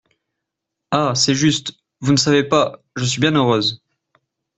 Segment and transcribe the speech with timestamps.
[0.89, 1.13] Ah!
[1.13, 1.73] c’est juste…
[1.99, 2.81] vous ne savez pas…
[2.95, 3.83] je suis bien heureuse!…